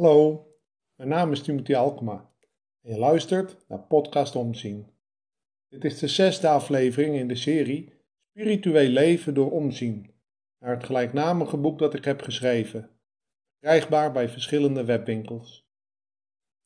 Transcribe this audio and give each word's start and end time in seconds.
mijn 0.00 1.08
naam 1.08 1.32
is 1.32 1.42
Timothy 1.42 1.74
Alkema 1.74 2.32
en 2.82 2.92
je 2.92 2.98
luistert 2.98 3.56
naar 3.68 3.82
Podcast 3.82 4.36
Omzien. 4.36 4.86
Dit 5.68 5.84
is 5.84 5.98
de 5.98 6.08
zesde 6.08 6.48
aflevering 6.48 7.16
in 7.16 7.28
de 7.28 7.36
serie 7.36 7.92
Spiritueel 8.30 8.88
leven 8.88 9.34
door 9.34 9.50
omzien, 9.50 10.14
naar 10.58 10.74
het 10.74 10.84
gelijknamige 10.84 11.56
boek 11.56 11.78
dat 11.78 11.94
ik 11.94 12.04
heb 12.04 12.22
geschreven, 12.22 12.90
krijgbaar 13.60 14.12
bij 14.12 14.28
verschillende 14.28 14.84
webwinkels. 14.84 15.68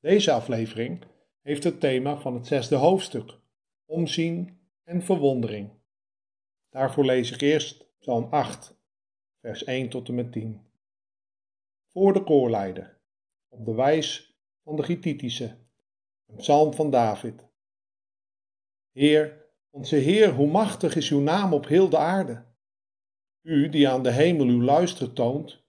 Deze 0.01 0.33
aflevering 0.33 1.05
heeft 1.43 1.65
het 1.65 1.81
thema 1.81 2.17
van 2.17 2.35
het 2.35 2.47
zesde 2.47 2.77
hoofdstuk, 2.77 3.39
omzien 3.85 4.59
en 4.85 5.03
verwondering. 5.03 5.71
Daarvoor 6.71 7.05
lees 7.05 7.33
ik 7.33 7.41
eerst 7.41 7.99
Psalm 7.99 8.27
8, 8.31 8.79
vers 9.41 9.65
1 9.65 9.89
tot 9.89 10.09
en 10.09 10.15
met 10.15 10.33
10. 10.33 10.61
Voor 11.87 12.13
de 12.13 12.25
koorleider 12.25 12.92
op 13.53 13.65
de 13.65 13.75
wijs 13.75 14.37
van 14.65 14.77
de 14.77 14.83
Gittitische, 14.83 15.59
een 16.27 16.37
psalm 16.37 16.75
van 16.75 16.91
David. 16.91 17.47
Heer, 18.93 19.51
onze 19.71 19.97
Heer, 19.97 20.33
hoe 20.35 20.47
machtig 20.47 20.97
is 20.97 21.11
uw 21.11 21.21
naam 21.21 21.53
op 21.53 21.67
heel 21.67 21.89
de 21.89 21.97
aarde. 21.97 22.45
U 23.43 23.69
die 23.69 23.89
aan 23.89 24.03
de 24.03 24.11
hemel 24.11 24.47
uw 24.47 24.63
luister 24.63 25.13
toont, 25.13 25.65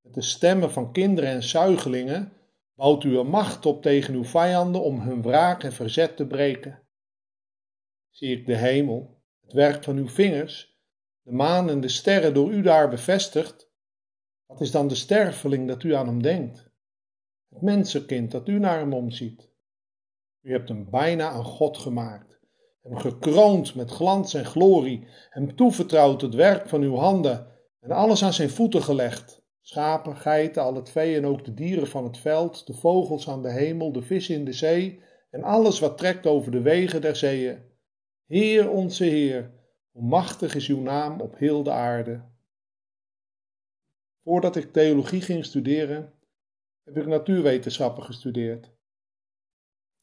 met 0.00 0.14
de 0.14 0.22
stemmen 0.22 0.70
van 0.70 0.92
kinderen 0.92 1.30
en 1.30 1.42
zuigelingen, 1.42 2.32
bouwt 2.74 3.04
u 3.04 3.18
een 3.18 3.28
macht 3.28 3.66
op 3.66 3.82
tegen 3.82 4.14
uw 4.14 4.24
vijanden 4.24 4.82
om 4.82 5.00
hun 5.00 5.22
wraak 5.22 5.62
en 5.62 5.72
verzet 5.72 6.16
te 6.16 6.26
breken. 6.26 6.82
Zie 8.10 8.38
ik 8.38 8.46
de 8.46 8.56
hemel, 8.56 9.22
het 9.40 9.52
werk 9.52 9.84
van 9.84 9.96
uw 9.96 10.08
vingers, 10.08 10.78
de 11.22 11.32
maan 11.32 11.70
en 11.70 11.80
de 11.80 11.88
sterren 11.88 12.34
door 12.34 12.52
u 12.52 12.62
daar 12.62 12.88
bevestigd, 12.88 13.72
wat 14.46 14.60
is 14.60 14.70
dan 14.70 14.88
de 14.88 14.94
sterveling 14.94 15.68
dat 15.68 15.82
u 15.82 15.94
aan 15.94 16.06
hem 16.06 16.22
denkt? 16.22 16.72
Het 17.54 17.62
mensenkind 17.62 18.30
dat 18.30 18.48
u 18.48 18.58
naar 18.58 18.78
hem 18.78 18.92
omziet. 18.92 19.50
U 20.42 20.52
hebt 20.52 20.68
hem 20.68 20.90
bijna 20.90 21.28
aan 21.28 21.44
God 21.44 21.78
gemaakt, 21.78 22.40
hem 22.82 22.96
gekroond 22.96 23.74
met 23.74 23.90
glans 23.90 24.34
en 24.34 24.44
glorie, 24.44 25.06
hem 25.30 25.56
toevertrouwd 25.56 26.20
het 26.20 26.34
werk 26.34 26.68
van 26.68 26.82
uw 26.82 26.94
handen 26.94 27.46
en 27.80 27.90
alles 27.90 28.24
aan 28.24 28.32
zijn 28.32 28.50
voeten 28.50 28.82
gelegd. 28.82 29.42
Schapen, 29.60 30.16
geiten, 30.16 30.62
al 30.62 30.74
het 30.74 30.90
vee 30.90 31.16
en 31.16 31.26
ook 31.26 31.44
de 31.44 31.54
dieren 31.54 31.86
van 31.86 32.04
het 32.04 32.18
veld, 32.18 32.66
de 32.66 32.74
vogels 32.74 33.28
aan 33.28 33.42
de 33.42 33.52
hemel, 33.52 33.92
de 33.92 34.02
vissen 34.02 34.34
in 34.34 34.44
de 34.44 34.52
zee 34.52 35.00
en 35.30 35.42
alles 35.42 35.80
wat 35.80 35.98
trekt 35.98 36.26
over 36.26 36.52
de 36.52 36.60
wegen 36.60 37.00
der 37.00 37.16
zeeën. 37.16 37.62
Heer 38.26 38.70
onze 38.70 39.04
Heer, 39.04 39.50
hoe 39.90 40.02
machtig 40.02 40.54
is 40.54 40.68
uw 40.68 40.80
naam 40.80 41.20
op 41.20 41.38
heel 41.38 41.62
de 41.62 41.70
aarde. 41.70 42.22
Voordat 44.24 44.56
ik 44.56 44.72
theologie 44.72 45.20
ging 45.20 45.44
studeren, 45.44 46.12
heb 46.84 46.96
ik 46.96 47.06
natuurwetenschappen 47.06 48.02
gestudeerd. 48.02 48.70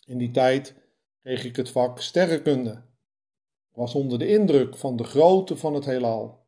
In 0.06 0.18
die 0.18 0.32
tijd 0.32 0.76
kreeg 1.22 1.44
ik 1.44 1.56
het 1.56 1.70
vak 1.70 2.00
sterrenkunde. 2.00 2.72
Ik 3.70 3.78
was 3.78 3.96
onder 3.96 4.20
de 4.20 4.28
indruk 4.28 4.78
van 4.78 4.96
de 4.96 5.04
grootte 5.04 5.58
van 5.58 5.73
het 5.73 5.86
heelal. 5.86 6.48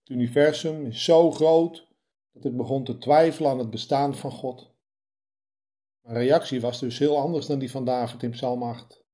Het 0.00 0.08
universum 0.08 0.86
is 0.86 1.04
zo 1.04 1.30
groot 1.30 1.88
dat 2.32 2.44
ik 2.44 2.56
begon 2.56 2.84
te 2.84 2.98
twijfelen 2.98 3.50
aan 3.50 3.58
het 3.58 3.70
bestaan 3.70 4.14
van 4.14 4.30
God. 4.30 4.70
Mijn 6.00 6.16
reactie 6.16 6.60
was 6.60 6.80
dus 6.80 6.98
heel 6.98 7.18
anders 7.18 7.46
dan 7.46 7.58
die 7.58 7.70
van 7.70 7.84
David 7.84 8.22
in 8.22 8.30
Psalm 8.30 8.62
8. 8.62 9.04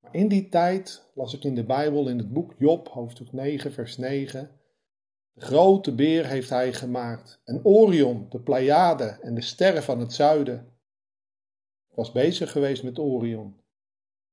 Maar 0.00 0.14
in 0.14 0.28
die 0.28 0.48
tijd 0.48 1.10
las 1.14 1.34
ik 1.34 1.44
in 1.44 1.54
de 1.54 1.64
Bijbel 1.64 2.08
in 2.08 2.18
het 2.18 2.32
boek 2.32 2.54
Job, 2.58 2.88
hoofdstuk 2.88 3.32
9, 3.32 3.72
vers 3.72 3.96
9, 3.96 4.60
de 5.32 5.40
grote 5.40 5.94
beer 5.94 6.26
heeft 6.26 6.50
hij 6.50 6.72
gemaakt, 6.72 7.40
en 7.44 7.64
Orion, 7.64 8.26
de 8.28 8.40
Pleiade 8.40 9.04
en 9.04 9.34
de 9.34 9.40
sterren 9.40 9.82
van 9.82 10.00
het 10.00 10.12
zuiden. 10.12 10.76
Ik 11.88 11.96
was 11.96 12.12
bezig 12.12 12.52
geweest 12.52 12.82
met 12.82 12.98
Orion. 12.98 13.60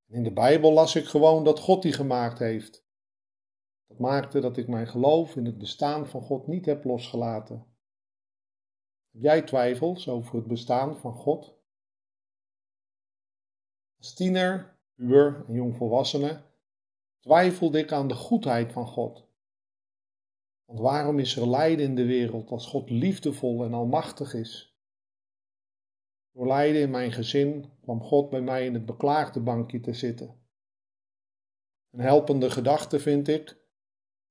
In 0.07 0.23
de 0.23 0.33
Bijbel 0.33 0.73
las 0.73 0.95
ik 0.95 1.05
gewoon 1.05 1.43
dat 1.43 1.59
God 1.59 1.81
die 1.81 1.93
gemaakt 1.93 2.39
heeft. 2.39 2.87
Dat 3.87 3.99
maakte 3.99 4.39
dat 4.39 4.57
ik 4.57 4.67
mijn 4.67 4.87
geloof 4.87 5.35
in 5.35 5.45
het 5.45 5.57
bestaan 5.57 6.07
van 6.07 6.21
God 6.21 6.47
niet 6.47 6.65
heb 6.65 6.83
losgelaten. 6.83 7.65
Heb 9.11 9.21
jij 9.21 9.41
twijfels 9.41 10.09
over 10.09 10.35
het 10.35 10.47
bestaan 10.47 10.99
van 10.99 11.13
God? 11.13 11.57
Als 13.97 14.13
tiener, 14.13 14.77
puber 14.95 15.45
en 15.47 15.53
jongvolwassene 15.53 16.41
twijfelde 17.19 17.79
ik 17.79 17.91
aan 17.91 18.07
de 18.07 18.15
goedheid 18.15 18.71
van 18.71 18.87
God. 18.87 19.28
Want 20.69 20.81
waarom 20.81 21.19
is 21.19 21.35
er 21.35 21.49
lijden 21.49 21.85
in 21.85 21.95
de 21.95 22.05
wereld 22.05 22.49
als 22.49 22.65
God 22.65 22.89
liefdevol 22.89 23.63
en 23.63 23.73
almachtig 23.73 24.33
is? 24.33 24.77
Door 26.31 26.47
lijden 26.47 26.81
in 26.81 26.89
mijn 26.89 27.11
gezin 27.11 27.71
kwam 27.81 28.01
God 28.01 28.29
bij 28.29 28.41
mij 28.41 28.65
in 28.65 28.73
het 28.73 28.85
beklaagde 28.85 29.39
bankje 29.39 29.79
te 29.79 29.93
zitten. 29.93 30.39
Een 31.91 31.99
helpende 31.99 32.51
gedachte 32.51 32.99
vind 32.99 33.27
ik: 33.27 33.57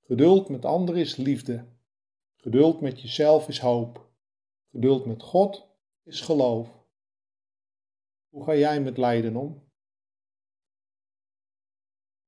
geduld 0.01 0.49
met 0.49 0.65
anderen 0.65 1.01
is 1.01 1.17
liefde. 1.17 1.67
Geduld 2.37 2.81
met 2.81 3.01
jezelf 3.01 3.49
is 3.49 3.59
hoop. 3.59 4.11
Geduld 4.71 5.07
met 5.07 5.23
God 5.23 5.69
is 6.03 6.21
geloof. 6.21 6.87
Hoe 8.29 8.45
ga 8.45 8.55
jij 8.55 8.81
met 8.81 8.97
lijden 8.97 9.37
om? 9.37 9.71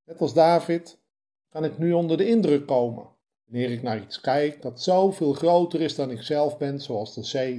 Net 0.04 0.21
als 0.21 0.34
David 0.34 1.03
kan 1.48 1.65
ik 1.65 1.78
nu 1.78 1.92
onder 1.92 2.16
de 2.16 2.28
indruk 2.28 2.66
komen 2.66 3.19
Wanneer 3.50 3.70
ik 3.70 3.82
naar 3.82 4.02
iets 4.02 4.20
kijk 4.20 4.62
dat 4.62 4.82
zoveel 4.82 5.32
groter 5.32 5.80
is 5.80 5.94
dan 5.94 6.10
ik 6.10 6.22
zelf 6.22 6.58
ben, 6.58 6.80
zoals 6.80 7.14
de 7.14 7.22
zee. 7.22 7.54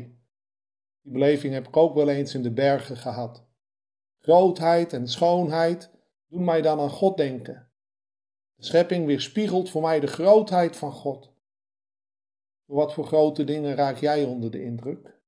Die 1.01 1.11
beleving 1.11 1.53
heb 1.53 1.67
ik 1.67 1.77
ook 1.77 1.93
wel 1.93 2.09
eens 2.09 2.33
in 2.33 2.43
de 2.43 2.51
bergen 2.51 2.97
gehad. 2.97 3.45
Grootheid 4.19 4.93
en 4.93 5.07
schoonheid 5.07 5.91
doen 6.27 6.43
mij 6.43 6.61
dan 6.61 6.79
aan 6.79 6.89
God 6.89 7.17
denken. 7.17 7.71
De 8.55 8.65
schepping 8.65 9.05
weerspiegelt 9.05 9.69
voor 9.69 9.81
mij 9.81 9.99
de 9.99 10.07
grootheid 10.07 10.77
van 10.77 10.91
God. 10.91 11.33
Door 12.65 12.77
wat 12.77 12.93
voor 12.93 13.05
grote 13.05 13.43
dingen 13.43 13.75
raak 13.75 13.97
jij 13.97 14.23
onder 14.23 14.51
de 14.51 14.63
indruk? 14.63 15.19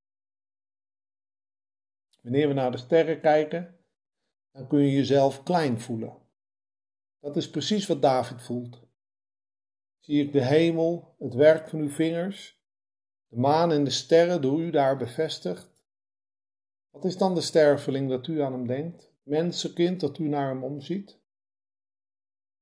Wanneer 2.22 2.48
we 2.48 2.54
naar 2.54 2.72
de 2.72 2.78
sterren 2.78 3.22
kijken, 3.22 3.78
dan 4.52 4.68
kun 4.68 4.80
je 4.80 4.92
jezelf 4.92 5.44
klein 5.44 5.80
voelen. 5.80 6.18
Dat 7.20 7.36
is 7.36 7.50
precies 7.50 7.88
wat 7.88 8.02
David 8.02 8.42
voelt 8.42 8.92
zie 10.04 10.26
ik 10.26 10.32
de 10.32 10.46
hemel, 10.46 11.16
het 11.20 11.34
werk 11.34 11.70
van 11.70 11.80
uw 11.80 11.90
vingers, 11.90 12.62
de 13.28 13.38
maan 13.38 13.72
en 13.72 13.84
de 13.84 13.90
sterren 13.90 14.42
door 14.42 14.62
u 14.62 14.70
daar 14.70 14.98
bevestigd. 14.98 15.84
Wat 16.90 17.06
is 17.06 17.18
dan 17.18 17.36
de 17.36 17.42
sterveling 17.42 18.10
dat 18.10 18.28
u 18.28 18.42
aan 18.42 18.52
hem 18.52 18.68
denkt, 18.68 19.14
mensenkind 19.22 20.00
dat 20.00 20.18
u 20.18 20.28
naar 20.28 20.48
hem 20.48 20.64
omziet? 20.64 21.20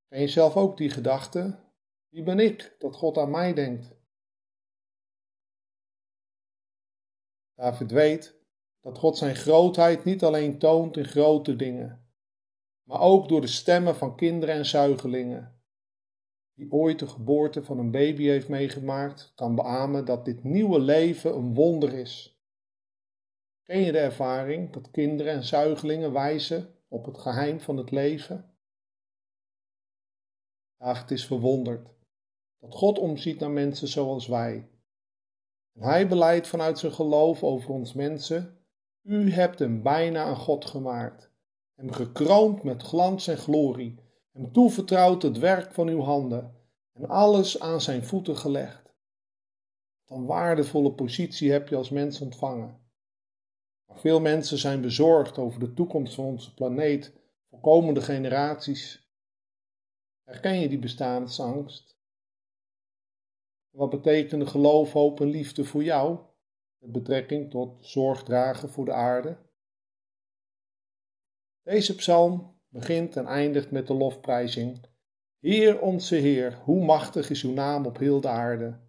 Ken 0.08 0.22
je 0.22 0.28
zelf 0.28 0.58
ook 0.58 0.78
die 0.78 0.90
gedachte? 0.90 1.60
Wie 2.10 2.24
ben 2.24 2.40
ik 2.40 2.76
dat 2.80 2.96
God 2.96 3.18
aan 3.18 3.32
mij 3.32 3.54
denkt? 3.54 3.96
David 7.56 7.92
weet 7.92 8.40
dat 8.82 8.98
God 8.98 9.18
zijn 9.18 9.36
grootheid 9.36 10.04
niet 10.04 10.24
alleen 10.24 10.60
toont 10.60 10.98
in 10.98 11.06
grote 11.06 11.56
dingen, 11.56 12.12
maar 12.84 13.00
ook 13.00 13.30
door 13.30 13.42
de 13.42 13.48
stemmen 13.48 13.96
van 13.96 14.16
kinderen 14.16 14.56
en 14.56 14.66
zuigelingen 14.66 15.61
die 16.56 16.72
ooit 16.72 17.00
de 17.00 17.08
geboorte 17.08 17.64
van 17.64 17.80
een 17.80 17.92
baby 17.92 18.24
heeft 18.24 18.50
meegemaakt, 18.50 19.32
kan 19.36 19.56
beamen 19.56 20.06
dat 20.06 20.26
dit 20.26 20.44
nieuwe 20.44 20.80
leven 20.80 21.36
een 21.36 21.54
wonder 21.54 21.94
is. 21.94 22.40
Ken 23.64 23.80
je 23.80 23.92
de 23.92 24.00
ervaring 24.00 24.74
dat 24.74 24.92
kinderen 24.92 25.34
en 25.34 25.44
zuigelingen 25.44 26.14
wijzen 26.14 26.76
op 26.88 27.06
het 27.06 27.18
geheim 27.18 27.60
van 27.60 27.78
het 27.78 27.92
leven? 27.92 28.56
David 30.78 31.12
is 31.12 31.26
verwonderd 31.26 31.90
dat 32.60 32.76
God 32.76 33.00
omziet 33.00 33.40
naar 33.40 33.52
mensen 33.52 33.88
zoals 33.88 34.28
wij. 34.28 34.70
En 35.74 35.82
hij 35.82 36.08
beleidt 36.08 36.48
vanuit 36.48 36.80
zijn 36.80 36.94
geloof 36.94 37.44
over 37.44 37.70
ons 37.70 37.94
mensen: 37.94 38.58
U 39.02 39.32
hebt 39.32 39.60
hem 39.60 39.82
bijna 39.82 40.28
een 40.30 40.36
God 40.36 40.66
gemaakt, 40.66 41.32
hem 41.76 41.92
gekroond 41.92 42.64
met 42.64 42.82
glans 42.82 43.28
en 43.28 43.38
glorie 43.38 44.00
hem 44.32 44.52
toevertrouwd 44.52 45.22
het 45.22 45.38
werk 45.38 45.72
van 45.72 45.88
uw 45.88 46.02
handen 46.02 46.56
en 46.94 47.06
alles 47.10 47.60
aan 47.60 47.82
zijn 47.82 48.04
voeten 48.04 48.38
gelegd. 48.38 48.94
Wat 50.06 50.18
een 50.18 50.26
waardevolle 50.26 50.94
positie 50.94 51.52
heb 51.52 51.68
je 51.68 51.76
als 51.76 51.90
mens 51.90 52.22
ontvangen. 52.22 52.80
Maar 53.86 54.00
veel 54.00 54.20
mensen 54.20 54.58
zijn 54.58 54.82
bezorgd 54.82 55.38
over 55.38 55.60
de 55.60 55.74
toekomst 55.74 56.14
van 56.14 56.26
onze 56.26 56.54
planeet 56.54 57.14
voor 57.50 57.60
komende 57.60 58.02
generaties. 58.02 59.10
Herken 60.24 60.60
je 60.60 60.70
die 60.70 60.80
bestaansangst? 60.80 62.00
Wat 63.70 63.90
betekenen 63.90 64.48
geloof, 64.48 64.92
hoop 64.92 65.22
en 65.22 65.28
liefde 65.28 65.66
voor 65.66 65.84
jou 65.84 66.20
met 66.78 66.92
betrekking 66.92 67.50
tot 67.50 67.86
zorg 67.86 68.24
dragen 68.24 68.70
voor 68.70 68.86
de 68.86 68.94
aarde? 68.94 69.38
Deze 71.62 71.96
psalm 71.96 72.61
begint 72.72 73.16
en 73.16 73.26
eindigt 73.26 73.72
met 73.72 73.88
de 73.88 73.94
lofprijzing. 73.94 74.86
Heer 75.40 75.82
onze 75.82 76.16
Heer, 76.16 76.60
hoe 76.64 76.84
machtig 76.84 77.30
is 77.30 77.44
uw 77.44 77.52
naam 77.54 77.86
op 77.86 77.98
heel 77.98 78.22
de 78.22 78.28
aarde. 78.28 78.80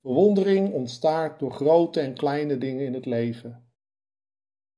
Verwondering 0.00 0.72
ontstaat 0.72 1.38
door 1.38 1.52
grote 1.52 2.00
en 2.00 2.14
kleine 2.14 2.58
dingen 2.58 2.84
in 2.84 2.94
het 2.94 3.06
leven. 3.06 3.70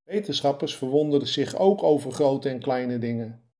Wetenschappers 0.03 0.77
verwonderden 0.77 1.29
zich 1.29 1.57
ook 1.57 1.83
over 1.83 2.13
grote 2.13 2.49
en 2.49 2.61
kleine 2.61 2.99
dingen. 2.99 3.51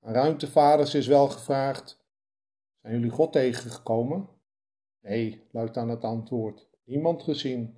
Aan 0.00 0.12
ruimtevaders 0.12 0.94
is 0.94 1.06
wel 1.06 1.28
gevraagd: 1.28 2.04
Zijn 2.80 2.94
jullie 2.94 3.10
God 3.10 3.32
tegengekomen? 3.32 4.28
Nee, 5.00 5.42
luidt 5.50 5.74
dan 5.74 5.88
het 5.88 6.04
antwoord. 6.04 6.68
Niemand 6.84 7.22
gezien. 7.22 7.76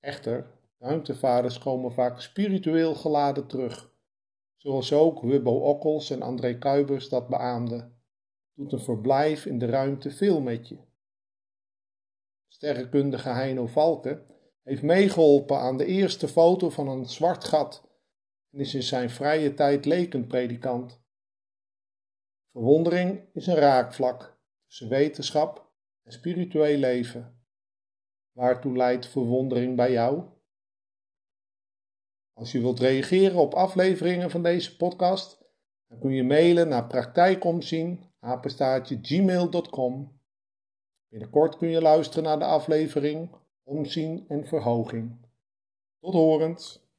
Echter, 0.00 0.50
ruimtevaders 0.78 1.58
komen 1.58 1.92
vaak 1.92 2.20
spiritueel 2.20 2.94
geladen 2.94 3.46
terug, 3.46 3.89
zoals 4.60 4.92
ook 4.92 5.22
Wubbo 5.22 5.52
Okkels 5.52 6.10
en 6.10 6.22
André 6.22 6.58
Kuipers 6.58 7.08
dat 7.08 7.28
beaamden. 7.28 8.02
Doet 8.54 8.72
een 8.72 8.80
verblijf 8.80 9.46
in 9.46 9.58
de 9.58 9.66
ruimte 9.66 10.10
veel 10.10 10.40
met 10.40 10.68
je. 10.68 10.78
Sterrenkundige 12.48 13.28
Heino 13.28 13.66
Valken 13.66 14.26
heeft 14.62 14.82
meegeholpen 14.82 15.58
aan 15.58 15.76
de 15.76 15.84
eerste 15.84 16.28
foto 16.28 16.70
van 16.70 16.88
een 16.88 17.06
zwart 17.06 17.44
gat 17.44 17.88
en 18.50 18.60
is 18.60 18.74
in 18.74 18.82
zijn 18.82 19.10
vrije 19.10 19.54
tijd 19.54 19.84
lekenpredikant. 19.84 21.00
Verwondering 22.52 23.28
is 23.32 23.46
een 23.46 23.54
raakvlak 23.54 24.38
tussen 24.66 24.88
wetenschap 24.88 25.72
en 26.02 26.12
spiritueel 26.12 26.78
leven. 26.78 27.44
Waartoe 28.32 28.76
leidt 28.76 29.06
verwondering 29.06 29.76
bij 29.76 29.92
jou? 29.92 30.24
Als 32.40 32.52
je 32.52 32.60
wilt 32.60 32.80
reageren 32.80 33.38
op 33.38 33.54
afleveringen 33.54 34.30
van 34.30 34.42
deze 34.42 34.76
podcast, 34.76 35.38
dan 35.88 35.98
kun 35.98 36.12
je 36.12 36.24
mailen 36.24 36.68
naar 36.68 36.86
praktijkomzien 36.86 38.04
gmail.com. 39.02 40.20
Binnenkort 41.08 41.56
kun 41.56 41.68
je 41.68 41.80
luisteren 41.80 42.24
naar 42.24 42.38
de 42.38 42.44
aflevering 42.44 43.30
Omzien 43.62 44.24
en 44.28 44.46
Verhoging. 44.46 45.16
Tot 45.98 46.12
horens! 46.12 46.89